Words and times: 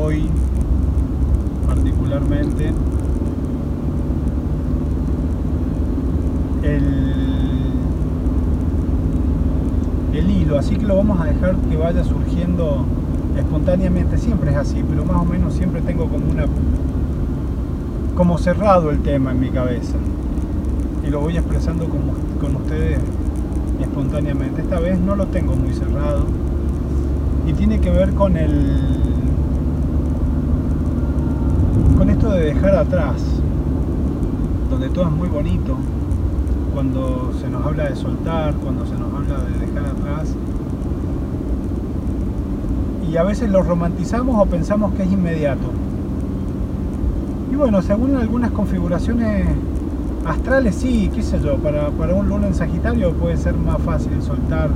hoy 0.00 0.28
particularmente 1.66 2.72
el, 6.62 6.84
el 10.12 10.30
hilo, 10.30 10.58
así 10.58 10.76
que 10.76 10.86
lo 10.86 10.96
vamos 10.96 11.20
a 11.20 11.24
dejar 11.24 11.56
que 11.56 11.76
vaya 11.76 12.04
surgiendo 12.04 12.84
espontáneamente, 13.36 14.18
siempre 14.18 14.50
es 14.50 14.56
así, 14.56 14.82
pero 14.88 15.04
más 15.04 15.16
o 15.16 15.24
menos 15.24 15.54
siempre 15.54 15.80
tengo 15.82 16.06
como 16.06 16.30
una 16.30 16.46
como 18.16 18.38
cerrado 18.38 18.90
el 18.90 19.00
tema 19.00 19.32
en 19.32 19.40
mi 19.40 19.50
cabeza 19.50 19.96
y 21.06 21.10
lo 21.10 21.20
voy 21.20 21.36
expresando 21.36 21.86
con, 21.86 22.00
con 22.40 22.56
ustedes 22.56 22.98
espontáneamente. 23.80 24.62
Esta 24.62 24.80
vez 24.80 24.98
no 24.98 25.16
lo 25.16 25.26
tengo 25.26 25.54
muy 25.54 25.74
cerrado 25.74 26.24
y 27.46 27.52
tiene 27.52 27.78
que 27.78 27.90
ver 27.90 28.14
con 28.14 28.36
el 28.36 29.05
de 32.30 32.54
dejar 32.54 32.76
atrás, 32.76 33.22
donde 34.70 34.88
todo 34.90 35.04
es 35.06 35.12
muy 35.12 35.28
bonito, 35.28 35.76
cuando 36.74 37.32
se 37.40 37.48
nos 37.48 37.64
habla 37.64 37.84
de 37.84 37.96
soltar, 37.96 38.54
cuando 38.56 38.84
se 38.84 38.94
nos 38.94 39.12
habla 39.14 39.38
de 39.44 39.66
dejar 39.66 39.86
atrás. 39.86 40.34
Y 43.10 43.16
a 43.16 43.22
veces 43.22 43.50
lo 43.50 43.62
romantizamos 43.62 44.36
o 44.38 44.46
pensamos 44.46 44.92
que 44.94 45.04
es 45.04 45.12
inmediato. 45.12 45.70
Y 47.50 47.56
bueno, 47.56 47.80
según 47.80 48.16
algunas 48.16 48.50
configuraciones 48.50 49.46
astrales, 50.26 50.74
sí, 50.74 51.10
qué 51.14 51.22
sé 51.22 51.40
yo, 51.40 51.56
para, 51.56 51.88
para 51.90 52.14
un 52.14 52.28
luna 52.28 52.48
en 52.48 52.54
Sagitario 52.54 53.12
puede 53.12 53.36
ser 53.36 53.54
más 53.54 53.80
fácil 53.80 54.20
soltar 54.20 54.70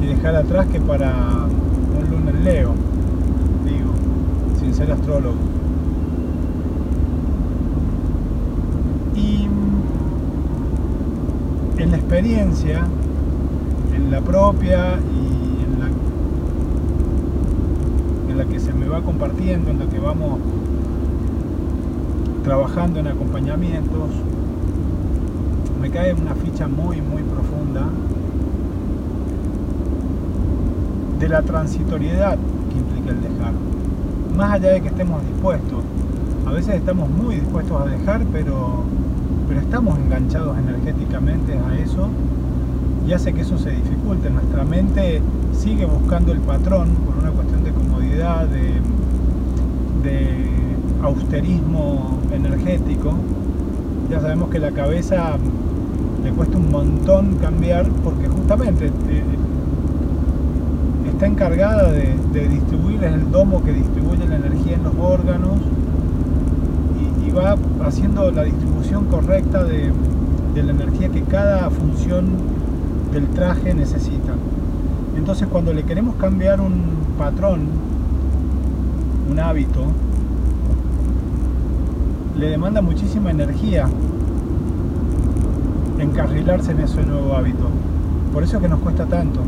y 0.00 0.06
dejar 0.06 0.36
atrás 0.36 0.66
que 0.66 0.80
para 0.80 1.12
un 1.98 2.10
luna 2.10 2.30
en 2.30 2.44
Leo, 2.44 2.74
digo, 3.64 3.90
sin 4.60 4.74
ser 4.74 4.92
astrólogo. 4.92 5.34
Y 9.16 9.48
en 11.78 11.90
la 11.92 11.96
experiencia, 11.96 12.86
en 13.94 14.10
la 14.10 14.20
propia 14.20 14.98
y 14.98 15.64
en 15.64 15.80
la, 15.80 15.86
en 18.30 18.38
la 18.38 18.44
que 18.44 18.58
se 18.58 18.72
me 18.72 18.88
va 18.88 19.00
compartiendo, 19.02 19.70
en 19.70 19.78
la 19.78 19.86
que 19.86 19.98
vamos 19.98 20.40
trabajando 22.42 22.98
en 23.00 23.06
acompañamientos, 23.06 24.10
me 25.80 25.90
cae 25.90 26.14
una 26.14 26.34
ficha 26.34 26.66
muy, 26.66 27.00
muy 27.00 27.22
profunda 27.22 27.86
de 31.20 31.28
la 31.28 31.42
transitoriedad 31.42 32.38
que 32.70 32.78
implica 32.78 33.10
el 33.10 33.22
dejar. 33.22 33.52
Más 34.36 34.52
allá 34.52 34.72
de 34.72 34.80
que 34.80 34.88
estemos 34.88 35.22
dispuestos, 35.26 35.84
a 36.46 36.52
veces 36.52 36.76
estamos 36.76 37.08
muy 37.10 37.36
dispuestos 37.36 37.80
a 37.80 37.84
dejar, 37.86 38.24
pero, 38.32 38.84
pero 39.48 39.60
estamos 39.60 39.98
enganchados 39.98 40.58
energéticamente 40.58 41.54
a 41.54 41.78
eso 41.78 42.08
y 43.06 43.12
hace 43.14 43.32
que 43.32 43.40
eso 43.40 43.56
se 43.58 43.70
dificulte. 43.70 44.28
Nuestra 44.28 44.64
mente 44.64 45.22
sigue 45.52 45.86
buscando 45.86 46.32
el 46.32 46.40
patrón 46.40 46.90
por 47.06 47.16
una 47.16 47.30
cuestión 47.30 47.64
de 47.64 47.70
comodidad, 47.72 48.46
de, 48.46 48.68
austerismo 51.02 52.18
energético. 52.32 53.14
Ya 54.10 54.20
sabemos 54.20 54.50
que 54.50 54.58
la 54.58 54.72
cabeza 54.72 55.36
le 56.24 56.30
cuesta 56.32 56.58
un 56.58 56.72
montón 56.72 57.36
cambiar 57.36 57.88
porque 58.02 58.26
justamente 58.26 58.86
eh, 58.86 59.22
está 61.12 61.26
encargada 61.26 61.92
de, 61.92 62.14
de 62.32 62.48
distribuir, 62.48 63.04
es 63.04 63.14
el 63.14 63.30
domo 63.30 63.62
que 63.62 63.72
distribuye 63.72 64.26
la 64.26 64.36
energía 64.36 64.74
en 64.74 64.82
los 64.82 64.94
órganos 64.98 65.58
y, 67.28 67.30
va 67.30 67.56
haciendo 67.84 68.30
la 68.30 68.44
distribución 68.44 69.04
correcta 69.06 69.64
de, 69.64 69.92
de 70.54 70.62
la 70.62 70.72
energía 70.72 71.08
que 71.08 71.22
cada 71.22 71.70
función 71.70 72.26
del 73.12 73.26
traje 73.28 73.74
necesita. 73.74 74.34
Entonces 75.16 75.48
cuando 75.48 75.72
le 75.72 75.82
queremos 75.84 76.14
cambiar 76.16 76.60
un 76.60 76.82
patrón, 77.18 77.60
un 79.30 79.38
hábito, 79.38 79.84
le 82.38 82.50
demanda 82.50 82.80
muchísima 82.80 83.30
energía 83.30 83.88
encarrilarse 85.98 86.72
en 86.72 86.80
ese 86.80 87.04
nuevo 87.04 87.34
hábito. 87.34 87.68
Por 88.32 88.42
eso 88.42 88.56
es 88.56 88.62
que 88.62 88.68
nos 88.68 88.80
cuesta 88.80 89.06
tanto. 89.06 89.40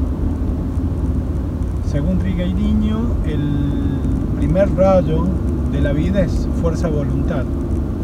Según 1.90 2.18
Trigueiriño, 2.18 2.98
el 3.26 4.36
primer 4.36 4.74
rayo 4.74 5.26
de 5.72 5.80
la 5.80 5.92
vida 5.92 6.20
es 6.22 6.48
fuerza-voluntad. 6.60 7.44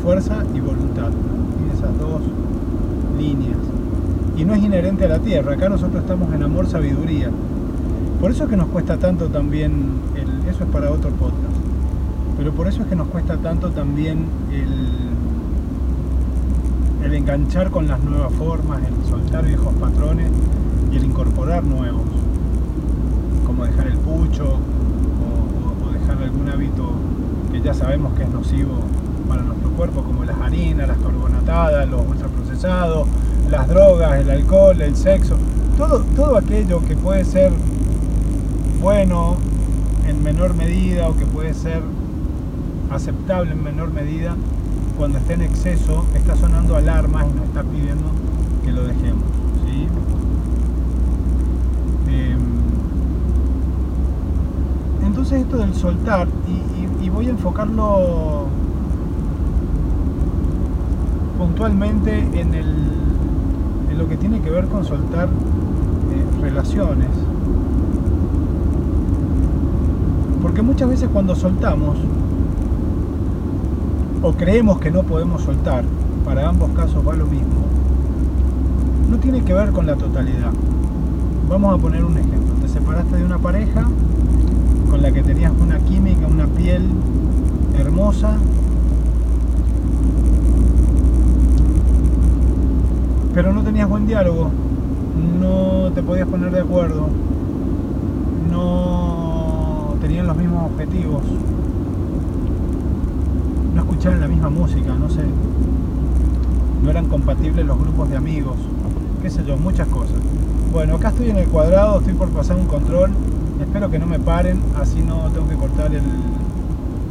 Fuerza 0.07 0.45
y 0.55 0.61
voluntad. 0.61 1.11
Y 1.11 1.77
esas 1.77 1.99
dos 1.99 2.23
líneas. 3.19 3.59
Y 4.37 4.45
no 4.45 4.55
es 4.55 4.63
inherente 4.63 5.05
a 5.05 5.09
la 5.09 5.19
Tierra. 5.19 5.55
Acá 5.55 5.69
nosotros 5.69 6.01
estamos 6.01 6.33
en 6.33 6.45
amor-sabiduría. 6.45 7.29
Por 8.21 8.31
eso 8.31 8.45
es 8.45 8.51
que 8.51 8.57
nos 8.57 8.69
cuesta 8.69 8.99
tanto 8.99 9.27
también, 9.31 9.73
el, 10.15 10.49
eso 10.49 10.63
es 10.63 10.71
para 10.71 10.93
otro 10.93 11.11
podcast, 11.11 11.57
pero 12.39 12.53
por 12.53 12.69
eso 12.69 12.83
es 12.83 12.89
que 12.89 12.95
nos 12.95 13.09
cuesta 13.09 13.37
tanto 13.39 13.71
también 13.71 14.27
el 14.53 15.07
el 17.05 17.15
enganchar 17.15 17.73
con 17.73 17.89
las 17.89 18.01
nuevas 18.01 18.33
formas, 18.35 18.83
el 18.87 19.11
soltar 19.11 19.45
viejos 19.45 19.75
patrones 19.75 20.31
y 20.93 20.99
el 20.99 21.05
incorporar 21.05 21.65
nuevos, 21.65 22.05
como 23.45 23.65
dejar 23.65 23.89
el 23.89 23.97
pucho 23.97 24.45
o, 24.45 25.85
o, 25.85 25.93
dejar 25.93 26.23
algún 26.23 26.49
hábito 26.49 26.93
que 27.51 27.61
ya 27.61 27.75
sabemos 27.75 28.15
que 28.15 28.23
es 28.23 28.31
nocivo 28.31 28.85
para 29.29 29.43
nuestro 29.43 29.71
cuerpo, 29.71 30.03
como 30.03 30.25
las 30.25 30.39
harinas, 30.41 30.89
las 30.89 30.99
carbonatadas, 30.99 31.89
los 31.89 32.07
ultraprocesados, 32.07 33.09
las 33.51 33.69
drogas, 33.69 34.21
el 34.21 34.31
alcohol, 34.31 34.81
el 34.81 34.97
sexo, 34.97 35.37
todo, 35.77 36.01
todo 36.15 36.37
aquello 36.37 36.81
que 36.87 36.97
puede 36.97 37.25
ser 37.25 37.53
bueno 38.81 39.37
en 40.07 40.23
menor 40.23 40.55
medida 40.55 41.09
o 41.09 41.17
que 41.17 41.27
puede 41.27 41.55
ser 41.55 41.83
aceptable 42.91 43.53
en 43.53 43.63
menor 43.63 43.93
medida, 43.93 44.37
cuando 44.97 45.19
esté 45.19 45.35
en 45.35 45.43
exceso 45.43 46.05
está 46.15 46.37
sonando 46.37 46.77
alarmas 46.77 47.27
y 47.31 47.37
nos 47.37 47.47
está 47.47 47.63
pidiendo 47.63 48.05
que 48.65 48.73
lo 48.73 48.85
dejemos. 48.85 49.25
¿sí? 49.65 49.89
Eh, 52.09 52.37
entonces 55.05 55.43
esto 55.43 55.59
del 55.59 55.75
soltar, 55.75 56.29
y, 57.03 57.09
voy 57.09 57.29
a 57.29 57.31
enfocarlo 57.31 58.47
puntualmente 61.37 62.19
en, 62.19 62.55
el, 62.55 62.67
en 63.91 63.99
lo 63.99 64.09
que 64.09 64.17
tiene 64.17 64.41
que 64.41 64.51
ver 64.51 64.67
con 64.67 64.85
soltar 64.85 65.29
eh, 65.29 66.41
relaciones. 66.43 67.09
Porque 70.43 70.63
muchas 70.63 70.89
veces 70.89 71.09
cuando 71.13 71.35
soltamos, 71.35 71.99
o 74.23 74.33
creemos 74.33 74.79
que 74.81 74.91
no 74.91 75.03
podemos 75.03 75.43
soltar, 75.43 75.85
para 76.25 76.49
ambos 76.49 76.71
casos 76.71 77.07
va 77.07 77.15
lo 77.15 77.27
mismo, 77.27 77.67
no 79.11 79.19
tiene 79.19 79.43
que 79.43 79.55
ver 79.55 79.71
con 79.71 79.87
la 79.87 79.97
totalidad. 79.97 80.53
Vamos 81.49 81.75
a 81.75 81.81
poner 81.81 82.05
un 82.05 82.19
ejemplo. 82.19 82.55
Te 82.61 82.69
separaste 82.69 83.17
de 83.17 83.25
una 83.25 83.39
pareja 83.39 83.87
con 84.91 85.03
la 85.03 85.13
que 85.13 85.23
tenías 85.23 85.53
una 85.61 85.79
química, 85.79 86.27
una 86.27 86.47
piel 86.47 86.83
hermosa, 87.79 88.37
pero 93.37 93.53
no 93.53 93.63
tenías 93.63 93.87
buen 93.87 94.07
diálogo, 94.07 94.49
no 95.39 95.93
te 95.93 96.03
podías 96.03 96.27
poner 96.27 96.51
de 96.53 96.61
acuerdo, 96.61 97.07
no 98.51 99.95
tenían 100.01 100.27
los 100.27 100.39
mismos 100.39 100.73
objetivos, 100.73 101.23
no 103.75 103.83
escuchaban 103.83 104.21
la 104.23 104.29
misma 104.29 104.49
música, 104.49 104.95
no 104.95 105.11
sé, 105.11 105.21
no 106.83 106.91
eran 106.91 107.09
compatibles 107.09 107.67
los 107.67 107.79
grupos 107.79 108.09
de 108.09 108.17
amigos, 108.17 108.57
qué 109.21 109.29
sé 109.29 109.45
yo, 109.45 109.59
muchas 109.59 109.89
cosas. 109.89 110.17
Bueno, 110.73 110.95
acá 110.95 111.11
estoy 111.11 111.29
en 111.29 111.37
el 111.37 111.49
cuadrado, 111.49 111.99
estoy 111.99 112.15
por 112.15 112.31
pasar 112.31 112.57
un 112.57 112.67
control, 112.67 113.11
espero 113.61 113.91
que 113.91 113.99
no 113.99 114.07
me 114.07 114.19
paren, 114.19 114.63
así 114.81 115.03
no 115.07 115.29
tengo 115.31 115.47
que 115.47 115.57
cortar 115.57 115.95
el, 115.95 116.01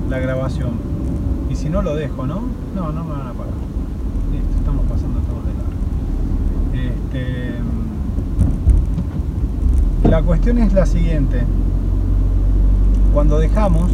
la 0.09 0.17
grabación. 0.17 0.71
Y 1.51 1.55
si 1.55 1.69
no 1.69 1.83
lo 1.83 1.95
dejo, 1.95 2.25
¿no? 2.25 2.41
No, 2.75 2.91
no 2.91 3.03
me 3.03 3.11
van 3.11 3.27
a 3.27 3.33
parar. 3.33 3.53
Listo, 4.31 4.57
estamos 4.57 4.87
pasando 4.87 5.19
todos 5.19 5.45
de 5.45 5.53
largo. 5.53 5.75
Este, 6.75 7.55
la 10.15 10.21
cuestión 10.21 10.57
es 10.59 10.71
la 10.71 10.85
siguiente. 10.85 11.41
Cuando 13.13 13.37
dejamos, 13.37 13.91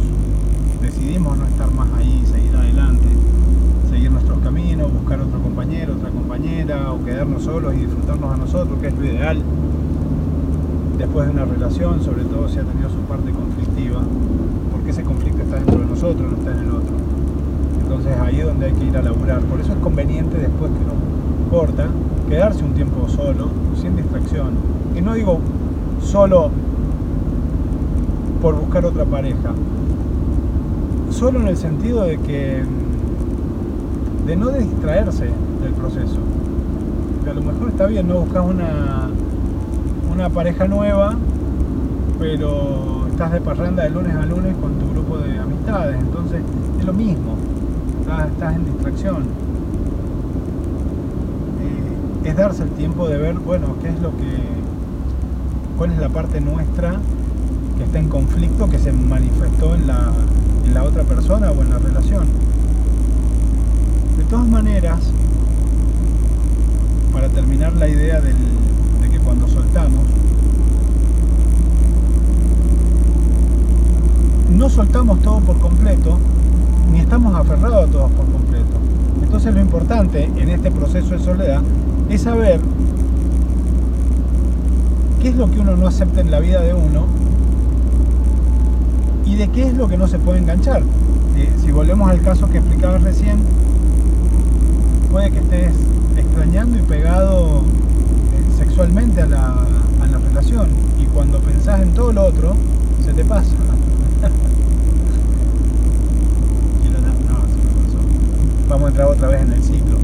decidimos 0.80 1.36
no 1.36 1.44
estar 1.46 1.68
más 1.74 1.88
ahí, 1.98 2.22
seguir 2.30 2.54
adelante, 2.54 3.08
seguir 3.90 4.12
nuestros 4.12 4.38
caminos, 4.38 4.92
buscar 4.92 5.18
otro 5.18 5.42
compañero, 5.42 5.94
otra 5.94 6.10
compañera, 6.10 6.92
o 6.92 7.04
quedarnos 7.04 7.42
solos 7.42 7.74
y 7.74 7.78
disfrutarnos 7.78 8.32
a 8.32 8.36
nosotros, 8.36 8.78
que 8.80 8.86
es 8.86 8.96
lo 8.96 9.04
ideal 9.04 9.42
después 10.96 11.26
de 11.26 11.32
una 11.32 11.44
relación, 11.44 12.00
sobre 12.04 12.22
todo 12.22 12.48
si 12.48 12.60
ha 12.60 12.62
tenido 12.62 12.88
su 12.88 12.98
parte 12.98 13.32
conflictiva, 13.32 14.00
porque 14.70 14.90
ese 14.90 15.02
conflicto 15.02 15.42
está 15.42 15.56
dentro 15.56 15.80
de 15.80 15.86
nosotros, 15.86 16.30
no 16.30 16.38
está 16.38 16.52
en 16.52 16.58
el 16.60 16.70
otro. 16.70 16.94
Entonces 17.82 18.16
ahí 18.20 18.38
es 18.38 18.46
donde 18.46 18.66
hay 18.66 18.72
que 18.74 18.84
ir 18.84 18.96
a 18.96 19.02
laburar. 19.02 19.40
Por 19.40 19.58
eso 19.58 19.72
es 19.72 19.78
conveniente 19.80 20.38
después 20.38 20.70
que 20.70 20.84
uno 20.84 21.50
corta, 21.50 21.88
quedarse 22.28 22.62
un 22.62 22.74
tiempo 22.74 23.08
solo, 23.08 23.48
sin 23.74 23.96
distracción. 23.96 24.50
Y 24.96 25.00
no 25.00 25.14
digo 25.14 25.40
solo 26.02 26.50
por 28.40 28.56
buscar 28.56 28.84
otra 28.84 29.04
pareja, 29.04 29.52
solo 31.10 31.40
en 31.40 31.48
el 31.48 31.56
sentido 31.56 32.02
de 32.02 32.18
que 32.18 32.62
de 34.26 34.36
no 34.36 34.50
distraerse 34.50 35.28
del 35.62 35.72
proceso. 35.72 36.18
Que 37.24 37.30
a 37.30 37.34
lo 37.34 37.42
mejor 37.42 37.68
está 37.68 37.86
bien, 37.86 38.08
no 38.08 38.20
buscas 38.20 38.44
una, 38.44 39.08
una 40.12 40.28
pareja 40.28 40.66
nueva, 40.66 41.16
pero 42.18 43.06
estás 43.10 43.32
de 43.32 43.40
parranda 43.40 43.84
de 43.84 43.90
lunes 43.90 44.14
a 44.14 44.26
lunes 44.26 44.56
con 44.60 44.72
tu 44.74 44.90
grupo 44.90 45.18
de 45.18 45.38
amistades, 45.38 46.00
entonces 46.00 46.42
es 46.78 46.84
lo 46.84 46.92
mismo, 46.92 47.36
estás, 48.00 48.56
en 48.56 48.64
distracción. 48.64 49.22
Eh, 51.60 52.28
es 52.28 52.36
darse 52.36 52.64
el 52.64 52.70
tiempo 52.70 53.08
de 53.08 53.18
ver, 53.18 53.34
bueno, 53.38 53.76
qué 53.80 53.88
es 53.88 54.00
lo 54.00 54.10
que, 54.16 54.61
cuál 55.82 55.94
es 55.94 55.98
la 55.98 56.10
parte 56.10 56.40
nuestra 56.40 56.94
que 57.76 57.82
está 57.82 57.98
en 57.98 58.08
conflicto, 58.08 58.70
que 58.70 58.78
se 58.78 58.92
manifestó 58.92 59.74
en 59.74 59.88
la, 59.88 60.12
en 60.64 60.74
la 60.74 60.84
otra 60.84 61.02
persona 61.02 61.50
o 61.50 61.60
en 61.60 61.70
la 61.70 61.78
relación. 61.80 62.24
De 64.16 64.22
todas 64.30 64.46
maneras, 64.46 65.00
para 67.12 67.28
terminar 67.30 67.72
la 67.72 67.88
idea 67.88 68.20
de 68.20 68.30
que 69.10 69.18
cuando 69.18 69.48
soltamos, 69.48 70.04
no 74.56 74.70
soltamos 74.70 75.20
todo 75.22 75.40
por 75.40 75.58
completo, 75.58 76.16
ni 76.92 77.00
estamos 77.00 77.34
aferrados 77.34 77.88
a 77.88 77.90
todos 77.90 78.12
por 78.12 78.26
completo. 78.26 78.76
Entonces 79.20 79.52
lo 79.52 79.60
importante 79.60 80.30
en 80.36 80.48
este 80.48 80.70
proceso 80.70 81.08
de 81.08 81.18
soledad 81.18 81.60
es 82.08 82.22
saber 82.22 82.60
qué 85.22 85.28
es 85.28 85.36
lo 85.36 85.48
que 85.48 85.60
uno 85.60 85.76
no 85.76 85.86
acepta 85.86 86.20
en 86.20 86.32
la 86.32 86.40
vida 86.40 86.60
de 86.62 86.74
uno 86.74 87.06
y 89.24 89.36
de 89.36 89.46
qué 89.48 89.68
es 89.68 89.74
lo 89.74 89.86
que 89.86 89.96
no 89.96 90.08
se 90.08 90.18
puede 90.18 90.40
enganchar. 90.40 90.82
Eh, 91.36 91.48
si 91.62 91.70
volvemos 91.70 92.10
al 92.10 92.20
caso 92.22 92.50
que 92.50 92.58
explicaba 92.58 92.98
recién, 92.98 93.38
puede 95.12 95.30
que 95.30 95.38
estés 95.38 95.74
extrañando 96.16 96.76
y 96.76 96.82
pegado 96.82 97.60
eh, 97.60 98.58
sexualmente 98.58 99.22
a 99.22 99.26
la, 99.26 99.68
relación 100.28 100.68
y 101.00 101.04
cuando 101.04 101.38
pensás 101.40 101.82
en 101.82 101.92
todo 101.92 102.12
lo 102.12 102.24
otro, 102.24 102.56
se 103.04 103.12
te 103.12 103.24
pasa. 103.24 103.50
Vamos 108.68 108.86
a 108.86 108.88
entrar 108.88 109.08
otra 109.08 109.28
vez 109.28 109.42
en 109.42 109.52
el 109.52 109.62
ciclo. 109.62 109.98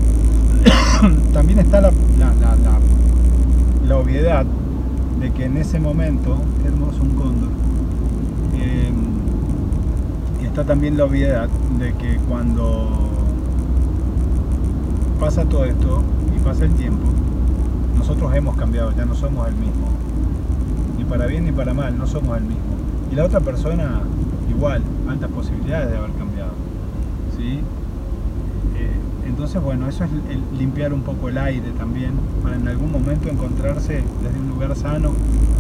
También 1.33 1.61
está 1.61 1.81
la, 1.81 1.91
la, 3.87 3.97
obviedad 3.97 4.45
de 5.21 5.33
que 5.33 5.45
en 5.45 5.57
ese 5.57 5.81
momento, 5.81 6.37
hermoso 6.65 7.03
un 7.03 7.11
cóndor, 7.11 7.51
eh, 8.55 8.91
está 10.45 10.65
también 10.65 10.97
la 10.97 11.05
obviedad 11.05 11.49
de 11.79 11.93
que 11.95 12.17
cuando 12.29 12.89
pasa 15.21 15.45
todo 15.45 15.65
esto 15.65 16.03
y 16.37 16.39
pasa 16.41 16.65
el 16.65 16.73
tiempo, 16.75 17.07
nosotros 17.97 18.35
hemos 18.35 18.57
cambiado, 18.57 18.93
ya 18.97 19.05
no 19.05 19.15
somos 19.15 19.49
el 19.49 19.55
mismo. 19.55 19.89
Ni 20.97 21.05
para 21.05 21.27
bien 21.27 21.45
ni 21.45 21.53
para 21.53 21.75
mal, 21.75 21.99
no 21.99 22.07
somos 22.07 22.37
el 22.39 22.45
mismo. 22.45 22.63
Y 23.11 23.15
la 23.15 23.25
otra 23.25 23.41
persona, 23.41 24.03
igual, 24.49 24.83
altas 25.09 25.31
posibilidades 25.31 25.91
de 25.91 25.97
haber 25.97 26.13
cambiado. 26.13 26.53
¿sí? 27.37 27.61
Entonces, 29.39 29.63
bueno, 29.63 29.89
eso 29.89 30.03
es 30.03 30.11
limpiar 30.59 30.93
un 30.93 31.03
poco 31.03 31.29
el 31.29 31.39
aire 31.39 31.71
también, 31.79 32.15
para 32.43 32.57
en 32.57 32.67
algún 32.67 32.91
momento 32.91 33.29
encontrarse 33.29 34.03
desde 34.21 34.41
un 34.41 34.49
lugar 34.49 34.75
sano 34.75 35.13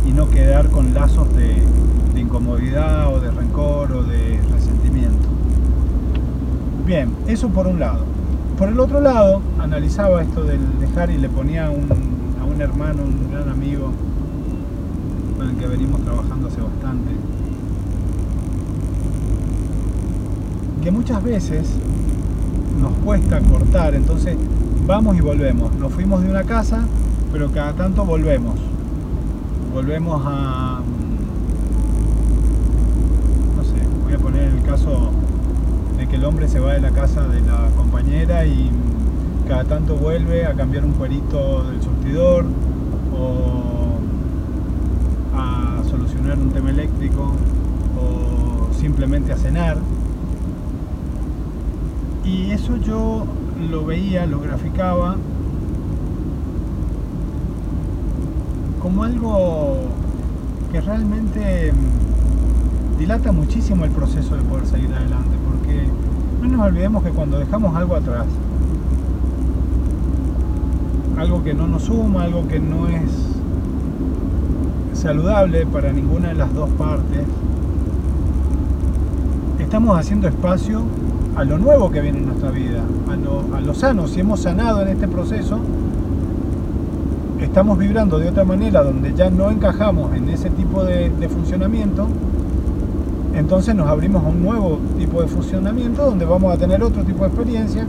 y 0.05 0.11
no 0.11 0.29
quedar 0.29 0.69
con 0.69 0.95
lazos 0.95 1.33
de, 1.37 1.63
incomodidad 2.19 3.15
o 3.15 3.21
de 3.21 3.31
rencor 3.31 3.93
o 3.93 4.03
de 4.03 4.41
resentimiento. 4.53 5.29
Bien, 6.85 7.15
eso 7.29 7.51
por 7.51 7.69
un 7.69 7.79
lado. 7.79 8.05
Por 8.59 8.69
el 8.69 8.81
otro 8.81 9.01
lado, 9.01 9.43
analizaba 9.61 10.23
esto 10.23 10.43
del 10.43 10.81
dejar 10.81 11.13
y 11.13 11.19
le 11.19 11.29
ponía 11.29 11.67
a 11.67 11.71
un, 11.71 12.61
hermano, 12.61 13.05
un 13.05 13.31
gran 13.31 13.49
amigo, 13.49 13.93
con 15.37 15.51
el 15.51 15.55
que 15.55 15.69
venimos 15.69 16.01
trabajando 16.03 16.49
hace 16.49 16.61
bastante, 16.61 17.13
que 20.83 20.91
muchas 20.91 21.23
veces 21.23 21.79
nos 22.79 22.93
cuesta 23.05 23.41
cortar, 23.41 23.95
entonces 23.95 24.37
vamos 24.87 25.17
y 25.17 25.21
volvemos. 25.21 25.75
Nos 25.77 25.93
fuimos 25.93 26.23
de 26.23 26.31
una 26.31 26.45
casa, 26.45 26.83
pero 27.33 27.51
cada 27.51 27.73
tanto 27.73 28.05
volvemos. 28.05 28.55
Volvemos 29.73 30.23
a... 30.25 30.81
no 33.57 33.65
sé, 33.65 33.75
voy 34.05 34.15
a 34.15 34.19
poner 34.19 34.45
el 34.45 34.63
caso 34.63 35.11
que 36.09 36.17
el 36.17 36.25
hombre 36.25 36.49
se 36.49 36.59
va 36.59 36.73
de 36.73 36.81
la 36.81 36.91
casa 36.91 37.27
de 37.29 37.41
la 37.43 37.69
compañera 37.77 38.47
y 38.47 38.71
cada 39.47 39.65
tanto 39.65 39.97
vuelve 39.97 40.47
a 40.47 40.55
cambiar 40.55 40.85
un 40.85 40.93
cuerito 40.93 41.65
del 41.65 41.83
surtidor 41.83 42.47
o 43.15 43.99
a 45.37 45.83
solucionar 45.89 46.39
un 46.39 46.51
tema 46.51 46.71
eléctrico 46.71 47.33
o 48.01 48.73
simplemente 48.75 49.33
a 49.33 49.37
cenar. 49.37 49.77
Y 52.29 52.51
eso 52.51 52.77
yo 52.77 53.25
lo 53.71 53.87
veía, 53.87 54.27
lo 54.27 54.41
graficaba 54.41 55.17
como 58.81 59.03
algo 59.03 59.79
que 60.71 60.81
realmente 60.81 61.73
dilata 62.99 63.33
muchísimo 63.33 63.85
el 63.85 63.91
proceso 63.91 64.37
de 64.37 64.43
poder 64.43 64.67
seguir 64.67 64.93
adelante 64.95 65.39
no 66.43 66.49
nos 66.49 66.67
olvidemos 66.67 67.03
que 67.03 67.11
cuando 67.11 67.39
dejamos 67.39 67.75
algo 67.77 67.97
atrás, 67.97 68.27
algo 71.17 71.43
que 71.43 71.53
no 71.53 71.67
nos 71.67 71.85
suma, 71.85 72.25
algo 72.25 72.47
que 72.47 72.61
no 72.61 72.89
es 72.89 73.11
saludable 74.93 75.67
para 75.67 75.93
ninguna 75.93 76.29
de 76.29 76.35
las 76.35 76.55
dos 76.55 76.71
partes, 76.71 77.25
estamos 79.69 79.99
haciendo 79.99 80.27
espacio 80.29 80.83
a 81.37 81.45
lo 81.45 81.59
nuevo 81.59 81.91
que 81.91 82.01
viene 82.01 82.19
en 82.19 82.27
nuestra 82.27 82.51
vida, 82.51 82.83
a 83.13 83.61
lo, 83.61 83.75
sano. 83.75 84.09
Si 84.09 84.21
hemos 84.21 84.41
sanado 84.41 84.83
en 84.83 84.89
este 84.89 85.07
proceso, 85.07 85.61
estamos 87.41 87.79
vibrando 87.79 88.19
de 88.19 88.31
otra 88.31 88.45
manera 88.45 88.83
donde 88.83 89.15
ya 89.15 89.31
no 89.31 89.51
encajamos 89.51 90.17
en 90.17 90.29
ese 90.31 90.51
tipo 90.51 90.83
de 90.85 91.29
funcionamiento 91.29 92.09
entonces 93.39 93.73
nos 93.73 93.87
abrimos 93.87 94.25
a 94.25 94.29
un 94.29 94.43
nuevo 94.43 94.81
tipo 94.99 95.23
de 95.23 95.29
funcionamiento 95.29 96.05
donde 96.05 96.25
vamos 96.25 96.53
a 96.53 96.59
tener 96.59 96.83
otro 96.83 97.05
tipo 97.05 97.21
de 97.21 97.29
experiencia, 97.29 97.87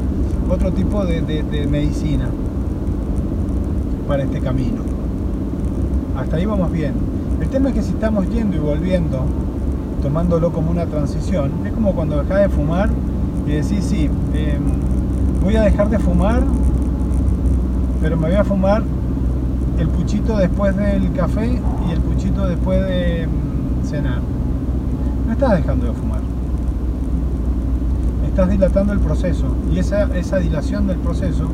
otro 0.48 0.72
tipo 0.72 1.04
de, 1.06 1.68
medicina 1.68 2.30
para 4.08 4.24
este 4.24 4.40
camino. 4.42 4.84
Hasta 6.16 6.36
ahí 6.36 6.46
vamos 6.46 6.72
bien. 6.72 6.94
El 7.42 7.48
tema 7.50 7.70
es 7.70 7.76
que 7.76 7.82
si 7.82 7.90
estamos 7.92 8.30
yendo 8.30 8.58
y 8.58 8.60
volviendo, 8.60 9.26
tomándolo 10.02 10.52
como 10.52 10.72
una 10.72 10.86
transición, 10.86 11.52
es 11.66 11.74
como 11.74 11.94
cuando 11.94 12.22
dejas 12.22 12.42
de 12.42 12.50
fumar 12.50 12.90
y 13.46 13.52
decís, 13.52 13.84
sí, 13.86 14.10
em, 14.34 14.62
voy 15.44 15.56
a 15.56 15.62
dejar 15.62 15.90
de 15.90 16.00
fumar, 16.00 16.44
pero 18.02 18.18
me 18.18 18.28
voy 18.28 18.38
a 18.38 18.44
fumar 18.44 18.84
el 19.78 19.88
puchito 19.88 20.38
después 20.38 20.76
del 20.76 21.12
café 21.14 21.60
y 21.88 21.92
el 21.92 22.00
puchito 22.00 22.48
después 22.48 22.82
de 22.86 23.24
em, 23.24 23.30
cenar 23.84 24.22
estás 25.40 25.58
dejando 25.58 25.86
de 25.88 25.94
fumar. 25.94 26.20
Estás 28.28 28.50
dilatando 28.50 28.94
el 28.94 29.00
proceso 29.00 29.56
y 29.72 29.80
esa, 29.80 30.04
esa 30.18 30.38
dilación 30.38 30.88
del 30.88 30.98
proceso 30.98 31.50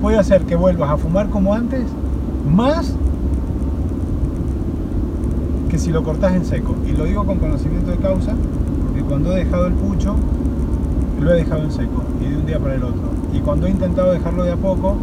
puede 0.00 0.18
hacer 0.18 0.42
que 0.42 0.56
vuelvas 0.56 0.90
a 0.90 0.96
fumar 0.96 1.28
como 1.30 1.54
antes, 1.54 1.82
más 2.48 2.94
que 5.74 5.80
si 5.80 5.90
lo 5.90 6.04
cortas 6.04 6.32
en 6.36 6.44
seco. 6.44 6.76
Y 6.86 6.92
lo 6.92 7.04
digo 7.04 7.26
con 7.26 7.40
conocimiento 7.40 7.90
de 7.90 7.96
causa, 7.96 8.36
porque 8.84 9.02
cuando 9.02 9.32
he 9.32 9.44
dejado 9.44 9.66
el 9.66 9.72
pucho, 9.72 10.14
lo 11.20 11.32
he 11.32 11.36
dejado 11.38 11.64
en 11.64 11.72
seco 11.72 12.04
y 12.20 12.28
de 12.28 12.36
un 12.36 12.46
día 12.46 12.60
para 12.60 12.76
el 12.76 12.84
otro. 12.84 13.02
Y 13.32 13.40
cuando 13.40 13.66
he 13.66 13.70
intentado 13.70 14.12
dejarlo 14.12 14.44
de 14.44 14.52
a 14.52 14.56
poco, 14.56 14.96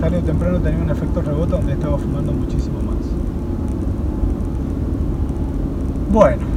tarde 0.00 0.16
o 0.16 0.22
temprano 0.22 0.58
tenía 0.60 0.82
un 0.82 0.88
efecto 0.88 1.20
rebote 1.20 1.52
donde 1.52 1.74
estaba 1.74 1.98
fumando 1.98 2.32
muchísimo 2.32 2.78
más. 2.80 2.96
Bueno. 6.10 6.52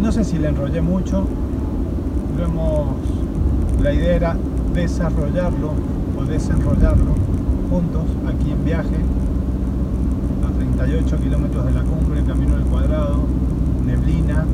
no 0.00 0.12
sé 0.12 0.24
si 0.24 0.38
le 0.38 0.48
enrollé 0.48 0.80
mucho, 0.80 1.24
lo 2.36 2.44
hemos, 2.44 2.86
la 3.82 3.92
idea 3.92 4.16
era 4.16 4.36
desarrollarlo 4.72 5.72
o 6.18 6.24
desenrollarlo 6.24 7.14
juntos 7.70 8.02
aquí 8.26 8.50
en 8.50 8.64
viaje 8.64 8.96
a 10.44 10.50
38 10.56 11.16
kilómetros 11.18 11.66
de 11.66 11.72
la 11.72 11.82
cumbre, 11.82 12.22
camino 12.24 12.56
del 12.56 12.64
cuadrado, 12.64 13.20
neblina, 13.86 14.44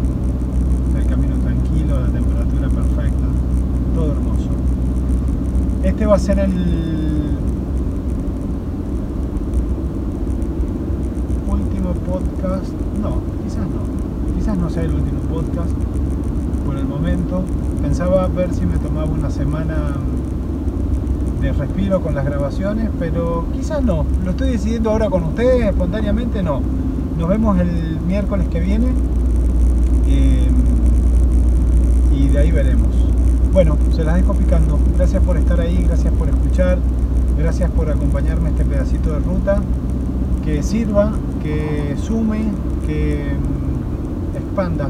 el 0.99 1.07
camino 1.07 1.35
tranquilo, 1.37 1.99
la 1.99 2.09
temperatura 2.09 2.69
perfecta, 2.69 3.27
todo 3.95 4.13
hermoso. 4.13 4.51
Este 5.83 6.05
va 6.05 6.17
a 6.17 6.19
ser 6.19 6.39
el 6.41 6.53
último 11.49 11.93
podcast, 12.05 12.71
no, 13.01 13.21
quizás 13.43 13.67
no, 13.67 14.35
quizás 14.37 14.59
no 14.59 14.69
sea 14.69 14.83
el 14.83 14.93
último 14.93 15.21
podcast 15.21 15.71
por 16.67 16.77
el 16.77 16.85
momento. 16.85 17.43
Pensaba 17.81 18.29
ver 18.29 18.53
si 18.53 18.67
me 18.67 18.77
tomaba 18.77 19.11
una 19.11 19.31
semana 19.31 19.95
de 21.41 21.53
respiro 21.53 22.01
con 22.01 22.15
las 22.15 22.25
grabaciones, 22.25 22.91
pero 22.99 23.47
quizás 23.53 23.83
no. 23.83 24.05
Lo 24.25 24.31
estoy 24.31 24.51
decidiendo 24.51 24.91
ahora 24.91 25.11
con 25.11 25.25
ustedes, 25.25 25.67
espontáneamente 25.67 26.43
no. 26.43 26.61
Nos 27.19 27.29
vemos 27.29 27.59
el 27.59 27.99
miércoles 28.07 28.49
que 28.49 28.61
viene 28.61 28.89
eh, 30.07 30.49
y 32.13 32.29
de 32.29 32.39
ahí 32.39 32.51
veremos. 32.51 32.89
Bueno, 33.53 33.77
se 33.95 34.05
las 34.05 34.17
dejo 34.17 34.35
picando. 34.35 34.79
Gracias 34.97 35.23
por 35.23 35.37
estar 35.37 35.61
ahí, 35.61 35.85
gracias 35.87 36.13
por 36.15 36.29
escuchar, 36.29 36.79
gracias 37.39 37.71
por 37.71 37.91
acompañarme 37.91 38.51
este 38.51 38.65
pedacito 38.65 39.13
de 39.13 39.19
ruta. 39.21 39.63
Que 40.45 40.63
sirva, 40.63 41.13
que 41.43 41.97
sume, 42.01 42.45
que 42.87 43.33
mm, 43.35 44.37
expanda. 44.37 44.89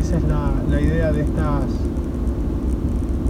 Esa 0.00 0.16
es 0.16 0.24
la, 0.24 0.52
la 0.70 0.80
idea 0.80 1.12
de 1.12 1.22
estas 1.22 1.64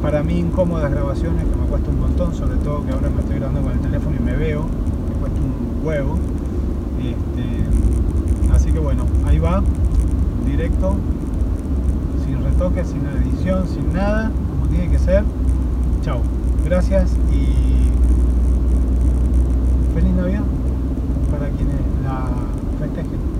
para 0.04 0.23
mí 0.23 0.38
incómodas 0.38 0.90
grabaciones 0.90 1.47
cuesta 1.75 1.90
un 1.90 2.00
montón, 2.00 2.33
sobre 2.33 2.57
todo 2.59 2.87
que 2.87 2.93
ahora 2.93 3.11
me 3.11 3.21
estoy 3.21 3.35
grabando 3.35 3.62
con 3.62 3.73
el 3.73 3.81
teléfono 3.81 4.14
y 4.16 4.23
me 4.23 4.37
veo, 4.37 4.62
me 4.62 5.14
cuesta 5.16 5.40
un 5.40 5.85
huevo. 5.85 6.16
Este, 7.00 8.54
así 8.54 8.71
que 8.71 8.78
bueno, 8.78 9.07
ahí 9.26 9.40
va, 9.40 9.61
directo, 10.47 10.95
sin 12.25 12.45
retoques, 12.45 12.87
sin 12.87 13.04
edición, 13.07 13.66
sin 13.66 13.93
nada, 13.93 14.31
como 14.50 14.69
tiene 14.69 14.88
que 14.88 15.00
ser. 15.00 15.25
Chao, 16.02 16.21
gracias 16.64 17.11
y 17.33 17.88
feliz 19.95 20.14
Navidad 20.14 20.45
para 21.33 21.49
quienes 21.49 21.75
la 22.04 22.28
festejen. 22.78 23.34